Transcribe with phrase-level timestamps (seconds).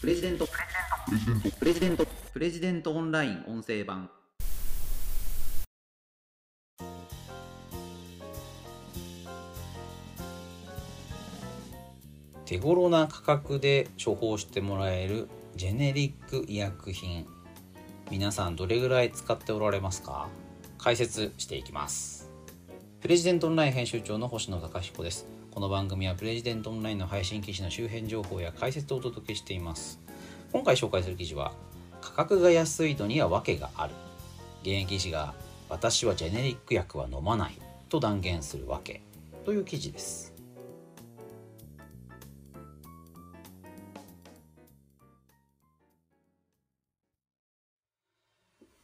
[0.00, 0.48] プレジデント。
[1.58, 2.06] プレジデント。
[2.32, 4.08] プレジデントオンライン音声版。
[12.46, 17.26] 手頃な価格で処方してもらえるジェネリック医薬品。
[18.10, 20.30] 皆さんどれぐらい使っておられますか？
[20.78, 22.19] 解説していきます。
[23.00, 25.26] プレジデントオンライン編集長の星野貴彦です。
[25.50, 29.98] この番組はプレジデントオンラインの配信記事の周辺情報や解説をお届けしています。
[30.52, 31.54] 今回紹介する記事は
[32.02, 33.94] 価格が安いのには訳がある。
[34.60, 35.32] 現役医師が
[35.70, 37.54] 私はジェネリック薬は飲まない。
[37.88, 39.00] と断言するわけ
[39.46, 40.34] という記事です。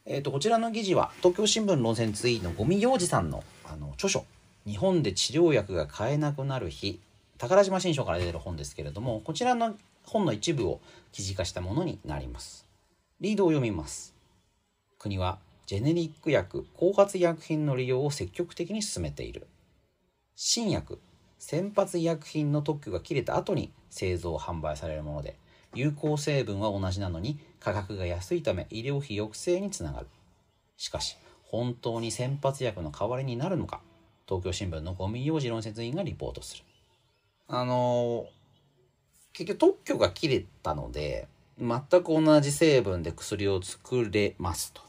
[0.09, 3.43] えーと、こちらの記事は東京新聞論戦ツイの五味洋二さんの
[3.77, 4.25] あの著書
[4.65, 6.99] 「日本で治療薬が買えなくなる日」
[7.37, 10.81] 宝島新書から出てる本ですけれどもこちらの本の一部を
[11.11, 12.65] 記事化したものになります。
[13.21, 14.15] リードを読みます。
[14.97, 15.37] 国は
[15.67, 19.47] ジェネリック薬、後発医薬品の利用を積極的に進めている。
[20.35, 20.99] 新薬、
[21.37, 25.37] 先発医薬品の特許が切れた後に製造販売されるもので、
[25.75, 30.07] 有効成分は同じなのに価格が安いため医療費抑制につながる。
[30.77, 33.81] しかし、本当に先発薬の代わりになるのか、
[34.27, 36.63] 東京新聞のゴミ用事論説委員がリポートする。
[37.47, 38.27] あの
[39.31, 41.27] 結局特許が切れたので、
[41.59, 44.81] 全く同じ成分で薬を作れますと。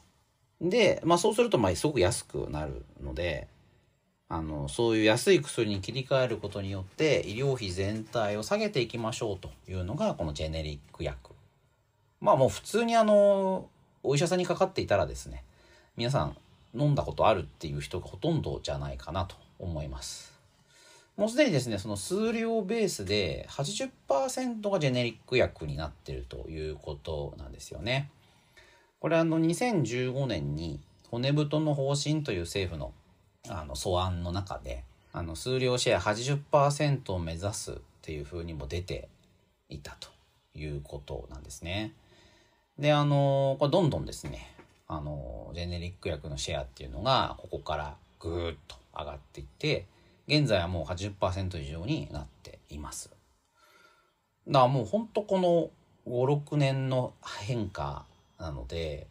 [0.61, 3.47] で、まあそうすると、まあすごく安くなるので、
[4.29, 11.17] あの、そういう安い薬に切り替えることによって、医療費全体を下げていきましょうというのが、このジェネリック薬。
[12.21, 13.69] まあもう普通にあの、
[14.03, 15.45] お医者さんにかかっていたらですね、
[15.97, 16.37] 皆さん
[16.75, 20.33] 飲んだことあるっていう人がほとんどじゃないかなと思います。
[21.17, 28.11] もうすでにですね、その数量ベースで80%がジェネリック薬になってるということなんですよね。
[29.01, 32.93] これあの2015年に骨太の方針という政府の
[33.49, 39.09] あの素案の中であの数量シェア80%を目指すっていうふうにも出て
[39.69, 40.09] いたと
[40.55, 41.95] いうことなんですね。
[42.79, 44.55] であのこれどんどんですね
[44.89, 49.87] あのジェネリック薬のシェアっていうのがここからぐーっと上がっていって
[50.27, 53.11] 現在はもう80%以上になっています。
[54.47, 55.71] だからもうほんとこの
[56.11, 57.13] 5、6年の
[57.47, 58.07] 変化
[58.39, 59.07] なので、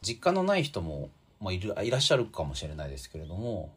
[0.00, 1.10] 実感のない人も、
[1.40, 3.72] まあ、いるいらっしゃるかもしれないですけれども、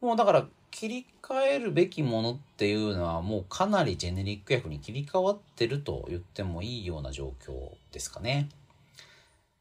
[0.00, 7.52] もうだから切り替えるべきものっていうのはもうかなりジェネリック薬に切り替わってると言ってもいいような状況
[7.92, 8.48] ですかね。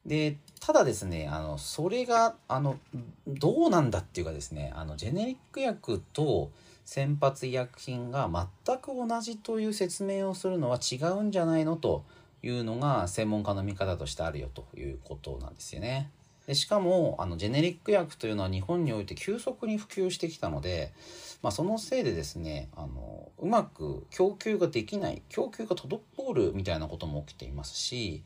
[0.05, 2.79] で、ただですね、あの、それが、あの、
[3.27, 6.51] どうなんだっていうかですね、あの、ジェネリック薬と
[6.85, 8.29] 先発医薬品が
[8.65, 12.03] 全く同じという説明をするのは違うんじゃないのと
[12.41, 16.11] いうのが専門家の見方としてあるよということなんですよね。
[16.47, 20.91] でしかも、あの、ジェネリック薬というのは日本において急速に普及してきたので、
[21.43, 28.23] まあ、そのせいでですね、あの、うまく供給ができない、供給が滞るみたいなことも起きていますし、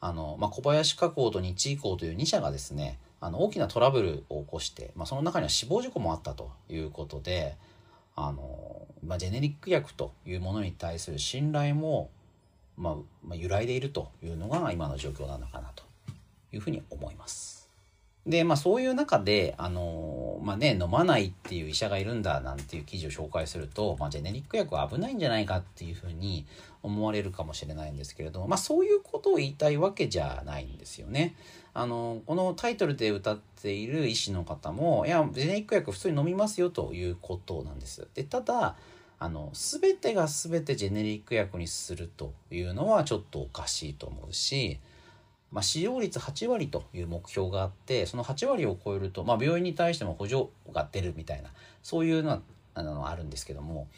[0.00, 7.56] あの、まあ、小林化工と日医工という2社がですね、あの、大きなトラブルを起こして、まあ、その中には死亡事故もあったということで、
[8.14, 12.10] あの、まあ、ジェネリック薬というものに対する信頼も、
[12.76, 12.94] まあ、
[13.26, 15.84] まあ、揺らいでいるというのが今の状況なのかなと
[16.52, 17.67] いうふうに思います。
[18.28, 26.44] で、まあそういう中で、あのまあね、飲まないっていう医者がいるんだなんていう記事を紹介すると、まあジェネリック薬は危ないんじゃないかっていうふうに
[26.82, 31.34] 思われるかもしれないんですけれども、まあそういうことを言いたいわけじゃないんですよね。
[31.72, 38.06] あの、このタイトルで歌っている医師の方も、いや、ジェネリック薬普通に飲みますよということなんです。
[38.14, 38.76] で、ただ、
[39.20, 44.78] あの、すべてが全てジェネリック薬にするというのはちょっとおかしいと思うし、
[45.50, 51.50] まあ、使用率8割という目標があってその8割を超えると、まあ、病院に対しても補助が出るみたいな
[51.82, 52.40] そういうのは
[52.74, 53.88] あのあるんですけども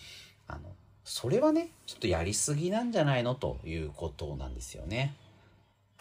[0.47, 0.60] あの
[1.05, 5.15] それはねちょっとやりすぎなんじゃないのということなんですよね。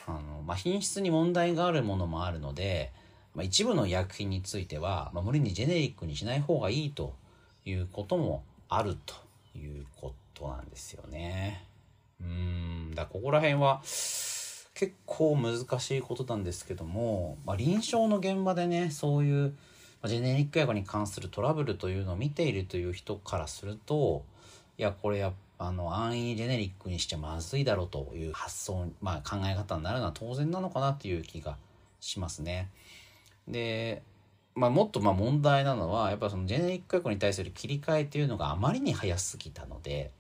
[0.05, 2.91] あのまあ、品質に問題があるものもあるので、
[3.35, 7.13] まあ、一部の医薬品については、まあ、無理にジェネリックにしない方がいいと
[7.65, 9.13] いうこともあると
[9.55, 11.65] いうことなんですよね。
[12.21, 13.81] うんだここら辺は
[14.73, 19.55] 結構難しいことなんですけども、まあ、臨床の現場でねそういう
[20.05, 24.23] ジェネリック薬に関するトラブルというのを見ているという人からすると
[24.77, 31.57] いやこれやあの安易にジェネリックにしちゃまずいだろうという発想、まあ、考え方になるのは当然なのかなっていう気が
[31.99, 32.69] しますね。
[33.45, 34.01] で、
[34.55, 40.11] まあ、もっとま問題なのはやっぱそのジェネリック薬に対する切り替えっていうのがあまりに早すぎたので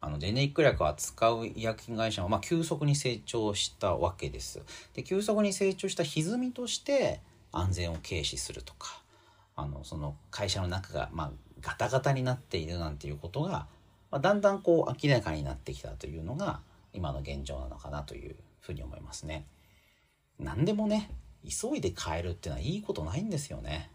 [0.00, 4.60] あのジェネリック薬を扱う医薬品会社は、まあ、急速に成長したわけです
[4.94, 9.02] で急速に成長した歪みとして安全を軽視するとか
[9.56, 11.30] あのその会社の中が、まあ、
[11.60, 13.66] ガタガタになっているなんていうことが、
[14.10, 16.60] まあ、だんだんこう明らかになってきたというのが
[16.92, 19.46] 今の現状なのかなというふうに思いますね。
[20.38, 21.10] 何でもね
[21.44, 23.90] 急いで変えるっていうのはいいことないんですよね。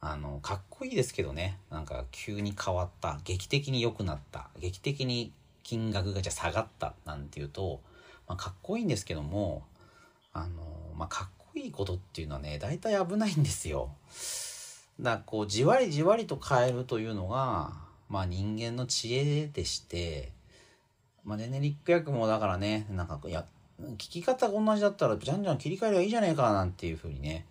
[0.00, 1.58] あのかっこいいですけどね。
[1.70, 3.18] なんか急に変わった。
[3.24, 4.48] 劇的に良くなった。
[4.58, 5.32] 劇的に
[5.62, 6.94] 金額がじゃ下がった。
[7.04, 7.80] なんていうと、
[8.26, 9.64] まあ、かっこいいんですけども
[10.32, 10.48] あの、
[10.96, 13.90] まあ、かっこいいことっていうのはね大体危ないんですよ。
[15.00, 17.72] だからこうじわりじわりと変えるというのが、
[18.08, 20.32] まあ、人間の知恵でして、
[21.24, 23.44] まあ、ジェネリック薬もだからねなんかいや
[23.80, 27.46] 聞き方が同じだったらじゃんじゃん切り替えればいいじゃねえかなんていうふうにね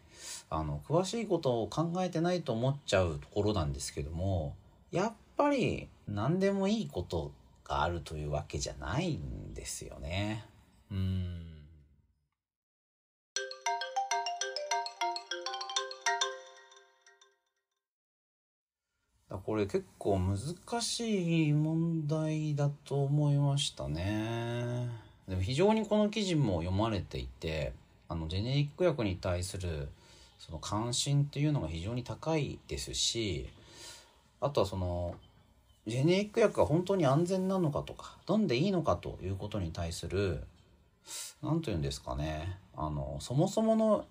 [0.50, 4.56] あの詳しいことを考えてないと思っちゃうところなんですけども
[4.92, 7.32] やっぱり何でもいいこと
[7.64, 10.46] があるというわけじゃないんですよね。
[10.92, 11.50] うん
[19.50, 24.88] これ結構難しい問題だと思いましたね。
[25.28, 27.74] でも非常にこの記事も読まれていて
[28.08, 29.90] あのジェネリック薬に対する
[30.40, 33.48] その関心っていうのが非常に高いですし
[34.42, 35.16] あとはその
[35.86, 40.44] ジェネリック薬が本当に安全なのかとか飲んでいいのかということに対する
[41.44, 44.06] 何と言うんですかねあのそもそもの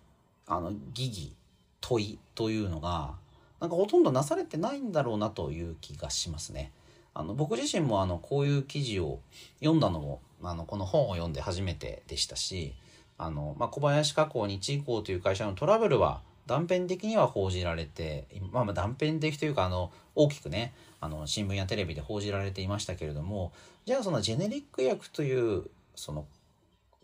[0.47, 1.33] あの疑義
[1.81, 3.15] 問いというのが
[3.61, 6.73] なんかほとんどなされてないんだろうなという気がしますね。
[7.15, 9.19] あの僕自身もあのこういう記事を
[9.59, 12.75] 読んだのもあのこの本を読んで初めてでしたし
[13.19, 23.53] あの、まあ、小林化工日医工という会社のトラブルは断片的には報じられて、まあ、まあ断片的というかあの大きくねあの新聞やテレビで報じられていましたけれども
[23.85, 26.25] じゃあそのジェネリック薬というその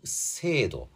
[0.03, 0.87] 制度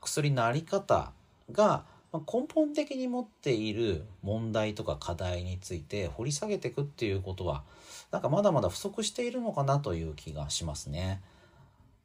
[0.00, 1.10] 薬の在り方
[1.50, 7.62] が根本的に持っている問題とか課題について掘り下げていくっていうことは
[8.10, 11.20] なんかまだまだ不足しているのかなという気がしますね。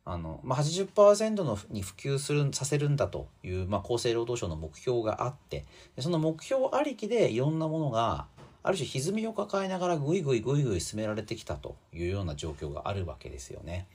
[0.04, 5.66] あの、まあ、80%のに普及するさせるんだという、まあ、厚生労働省の目標があって
[6.00, 8.26] その目標ありきでいろんなものが
[8.64, 13.88] ある種歪みを抱えながらぐいぐいぐいぐい進められてきたというような状況があるわけですよね。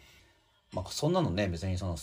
[0.73, 1.97] まあ、そんなのね別にその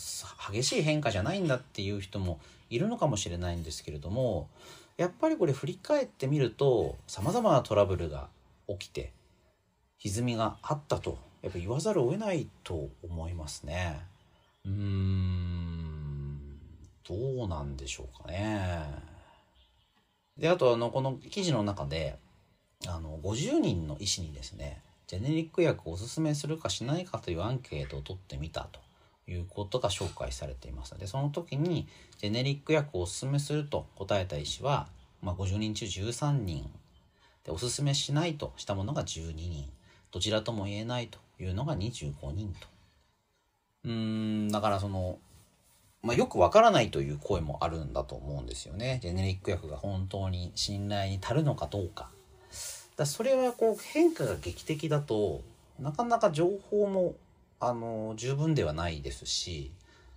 [0.51, 2.39] 激しい変化じゃないんだっていう人も
[2.69, 4.49] いるのかもしれないんですけれども
[4.95, 8.29] やっぱりこれ振り返ってみるとさまざまなトラブルが
[8.67, 9.11] 起きて
[9.99, 14.01] 歪みがあったとやっぱ言わざるを得ないと思いますね。
[14.65, 16.39] うーん
[17.07, 18.81] どうなんでしょうかね。
[20.37, 22.17] であとあのこの記事の中で
[22.87, 28.79] あの50人の医師にですねジェネリック薬をおすすめするかしないかというアンケートを取ってみたと
[29.27, 31.87] いうことが紹介されていますでその時に
[32.17, 34.87] ジェネリック薬をおすすめすると答えた医師は、
[35.21, 36.69] まあ、50人中13人
[37.43, 39.69] でおすすめしないとしたものが12人
[40.13, 42.67] どちらとも言えないというのが25人と。
[43.85, 43.91] うー
[44.45, 45.17] んだからその、
[46.03, 48.99] まあ、よくわからないという声もあるんだと思うんですよね。
[49.01, 52.09] ジェネリック薬が本当に信頼に足るのかどうか。
[52.95, 55.41] だそれはこう変化が劇的だと
[55.79, 57.15] なかなか情報も
[57.59, 59.71] あの十分ではないですし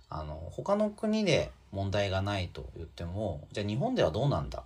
[0.09, 4.63] あの他の国で問題がないと言ってもじゃあ日本ではどうなんだ？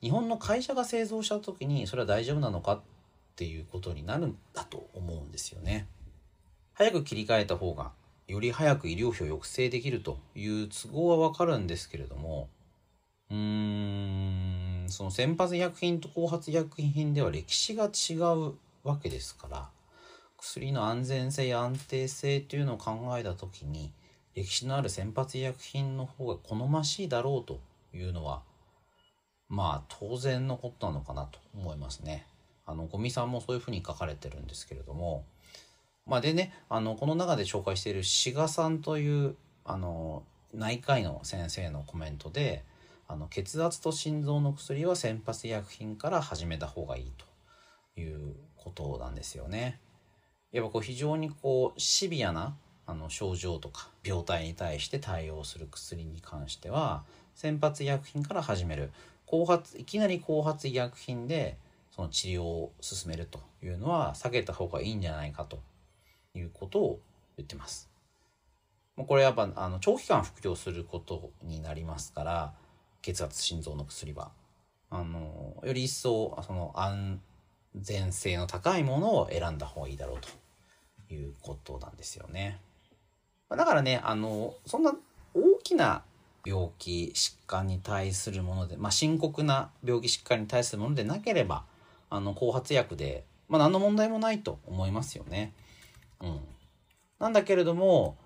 [0.00, 2.80] 日本の会社が製造した時にそれは大丈夫なのかっ
[3.32, 5.88] っていうことになるんだと思うんですよね。
[6.74, 7.92] 早く切り替えた方が
[8.28, 12.48] より早く医療費を抑制できるという都合はわかるんですけれども
[13.30, 19.68] うーんその先発医薬品と後発医薬品では歴史が違うわけですから
[20.38, 23.92] 薬の安全性や安定性というのを考えた時に
[24.34, 27.60] 歴史のある先発医薬品の方が好ましいだろうと
[27.94, 28.42] いうのは
[29.48, 32.26] まあ当然のことなのかなと思いますね。
[32.66, 35.24] あの五味さんもそういうふうに書かれてるんですけれども
[36.06, 40.22] まあでねあのこの中で紹介している志賀さんというあの
[40.54, 42.64] 内科医の先生のコメントで
[43.08, 47.12] あの血圧と心臓の薬は先発医薬品から始めた方がいい
[47.94, 49.78] ということなんですよね。
[50.50, 52.54] やっぱこう非常にこうシビアな
[52.86, 57.04] あの症状とか病態に対して対応する薬に関しては
[57.34, 58.90] 先発医薬品から始める
[59.26, 61.56] 後発いきなり後発医薬品で
[62.02, 65.60] その治療を進めるというのは避けた方がいいんじゃないかと
[66.34, 67.00] いうことを
[67.36, 67.88] 言ってます。
[68.96, 72.52] これやっぱあの長期間服用することになりますから
[73.00, 74.32] 血圧心臓の薬は
[74.90, 77.20] あのより一層その安
[77.74, 82.60] 全性の高いものを選んだ方がいいだろうということなんですよね。
[83.48, 84.92] だからねあのそんな
[85.34, 86.02] 大きな
[86.44, 91.64] 病気疾患に対するもので、まあ、深刻な病気疾患に対するものでなければ
[92.12, 95.54] あの後発薬で、まあ、何の問題もないと思いますよね。
[96.20, 96.40] うん、
[97.18, 98.18] なんだけれども、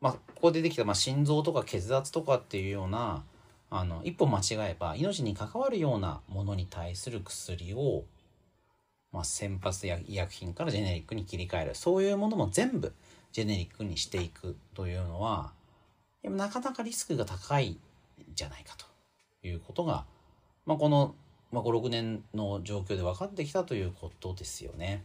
[0.00, 3.22] まあ、ここで出てきた、まあ、心臓とか血圧とかっていうような
[3.70, 8.06] あの一歩間違えば命に関わるようなものに対する薬を、
[9.12, 12.92] まあ、先発医薬品からジェネリックに切り替えるそういうものも全部
[13.30, 15.52] ジェネリックにしていくというのは
[16.24, 17.78] なかなかリスクが高いん
[18.34, 18.86] じゃないかと
[19.46, 20.06] いうことが、
[20.66, 21.14] まあ、この、
[21.52, 25.04] まあ、56年の状況で分かってきたということですよね。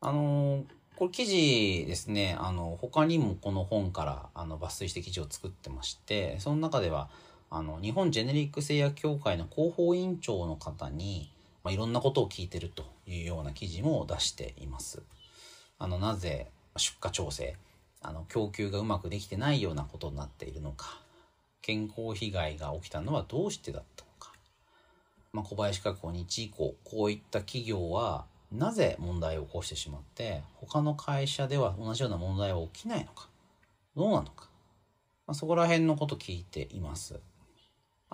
[0.00, 0.64] あの
[0.96, 7.08] これ記事ですねあの他にもこの本からあの抜粋して記事を作ってましてその中では
[7.50, 11.30] あの日本ジェネリック製薬協会の広報委員長の方に、
[11.62, 15.02] まあ、いろんなことを聞いてるというような記事も出しています。
[15.78, 17.56] あのなぜ出荷調整
[18.00, 21.00] あの供給がうまくできてないようなことになっているのか
[21.62, 24.01] 健康被害が起きたのはどうしてだった、
[25.32, 33.28] まあ、小林化工日以降こういった企業はなぜ問題を起こしてしまって他の会社では同じような問題は起きないのか
[33.96, 34.48] どうなのか、
[35.26, 37.20] まあ、そこら辺のこと聞いています。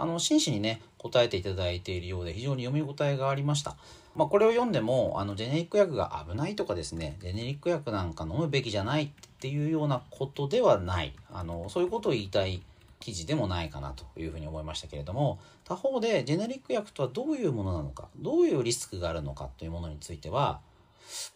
[0.00, 3.76] あの真摯にね答えていただいているようで非常に読み応えがありました。
[4.14, 9.08] まあ、これを読んでもあのジェネリック薬が危ないとかですねジェネリック薬なんか飲むべきじゃないっ
[9.40, 12.62] ていうようなことではないあのそういうことを言いたい
[13.00, 20.60] 記事でもないかなというふうに思いましたけれども他方でジェネリック薬とはどういうものなのかどういうリスクがあるのかというものについては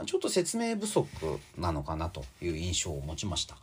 [0.05, 1.09] ちょっと説明不足
[1.57, 3.57] なのかなという印象を持ちました。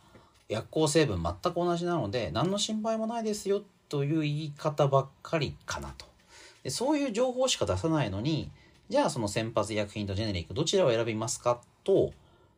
[0.48, 6.06] 薬効成分全く同じなので何の心配もないですよという言い方ばっかりかなと。
[6.64, 8.50] でそういう情報しか出さないのに
[8.88, 12.12] じゃあその先発医薬品とジェネリックどちらを選びますかと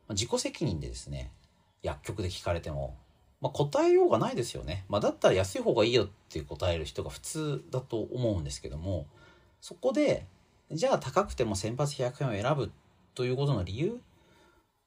[0.09, 1.31] 自己責任でですね
[1.83, 2.95] 薬局で聞かれても、
[3.43, 9.07] まあ、答えようがないですよね、まあ、だったら安い方がいいよって答える人が普通だと思うんですけども
[9.61, 10.25] そこで
[10.71, 12.71] じゃあ高くても先発医薬品を選ぶ
[13.15, 14.01] ということの理由？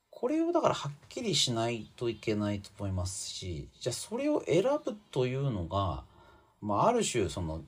[0.09, 6.03] これをだからはっきりしないといけないと思いますしじゃあそれを選ぶというのが
[6.61, 7.61] まあ、ある種その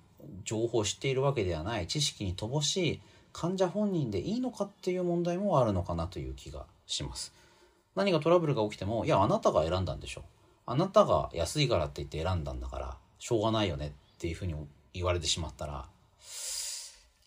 [0.44, 3.02] 情報を知っているわけではない知識に乏しい
[3.32, 7.32] 患者本人でいいのかっていう問題もあるのかなという気がします。
[7.96, 10.24] 何かトラブルが起きても、いや、あなたが選んだんでしょ。
[10.70, 14.54] あなたが安いからって言って選んだんだから、しょうがないよねっていうふうに
[14.94, 15.88] 言われてしまったら、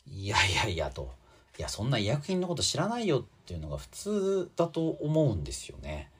[0.06, 1.10] いやいやいやと、
[1.58, 6.10] いや、そんな医薬品のこと知らないよっていうのが普通だと思うんですよね。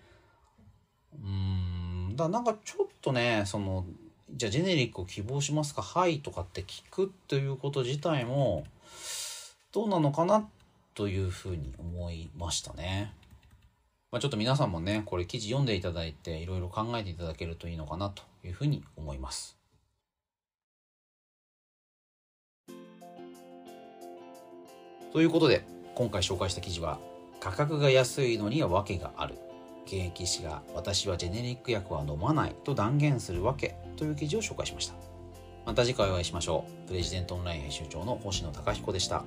[1.14, 3.84] うん、だなんかちょっとね、その、
[4.32, 5.82] じゃあジェネリックを希望しますか？
[5.82, 8.64] はいとかって聞くということ自体も
[9.72, 10.48] どうなのかな
[10.94, 13.12] というふうに思いましたね。
[14.12, 19.56] まあ、ちょっと皆さんもねこれ記事読んでいただいていろいろ考えていただけるといいのかなというふうに思います。
[25.12, 25.64] ということで
[25.94, 26.98] 今回紹介した記事は
[27.40, 29.36] 価格が安いのには訳がある。
[29.86, 34.94] 現役医師が私はジェネリック薬は飲まないと断言するわけという記事を紹介しました。
[35.66, 36.88] また次回お会いしましょう。
[36.88, 39.24] プレジデントオンライン編集長の星野貴彦でした。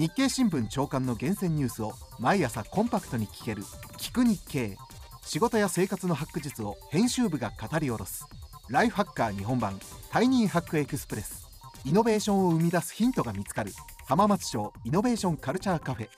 [0.00, 3.62] 日経新聞長官の厳選ニュースを毎朝コンパクトに聞ける
[4.00, 4.78] 「聞く日経」
[5.20, 8.24] 仕事や生活のハック術を編集部が語り下ろす。
[8.70, 9.78] ライフハッカー日本版。
[10.10, 11.46] タイニーハックエクスプレス。
[11.84, 13.74] イノベーションを生み出すヒントが見つかる。
[14.06, 16.08] 浜松町イノベーションカルチャーカフェ。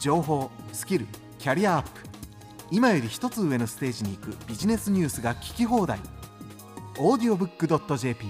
[0.00, 1.06] 情報スキル
[1.38, 2.00] キャリアアップ。
[2.70, 6.00] 今より一つ上のステージに行くビジネスニュースが聞き放題。
[6.98, 7.66] オーディオブック
[7.98, 8.26] .jp